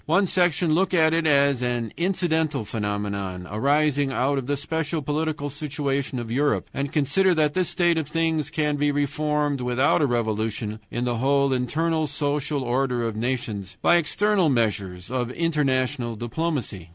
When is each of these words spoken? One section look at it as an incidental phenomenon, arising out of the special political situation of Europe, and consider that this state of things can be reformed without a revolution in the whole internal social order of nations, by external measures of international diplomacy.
One 0.07 0.25
section 0.25 0.73
look 0.73 0.95
at 0.95 1.13
it 1.13 1.27
as 1.27 1.61
an 1.61 1.93
incidental 1.95 2.65
phenomenon, 2.65 3.47
arising 3.51 4.11
out 4.11 4.39
of 4.39 4.47
the 4.47 4.57
special 4.57 5.03
political 5.03 5.51
situation 5.51 6.17
of 6.17 6.31
Europe, 6.31 6.67
and 6.73 6.91
consider 6.91 7.35
that 7.35 7.53
this 7.53 7.69
state 7.69 7.99
of 7.99 8.07
things 8.07 8.49
can 8.49 8.77
be 8.77 8.91
reformed 8.91 9.61
without 9.61 10.01
a 10.01 10.07
revolution 10.07 10.79
in 10.89 11.05
the 11.05 11.17
whole 11.17 11.53
internal 11.53 12.07
social 12.07 12.63
order 12.63 13.03
of 13.03 13.15
nations, 13.15 13.77
by 13.83 13.97
external 13.97 14.49
measures 14.49 15.11
of 15.11 15.29
international 15.33 16.15
diplomacy. 16.15 16.89